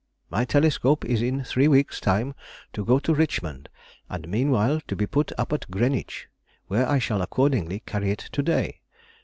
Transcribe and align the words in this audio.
My 0.31 0.45
telescope 0.45 1.05
is 1.05 1.21
in 1.21 1.43
three 1.43 1.67
weeks' 1.67 1.99
time 2.01 2.33
to 2.73 2.83
go 2.83 2.97
to 2.97 3.13
Richmond, 3.13 3.69
and 4.09 4.27
meanwhile 4.27 4.81
to 4.87 4.95
be 4.95 5.05
put 5.05 5.31
up 5.37 5.53
at 5.53 5.69
Greenwich, 5.69 6.27
where 6.65 6.89
I 6.89 6.97
shall 6.97 7.21
accordingly 7.21 7.83
carry 7.85 8.09
it 8.09 8.29
to 8.31 8.41
day. 8.41 8.81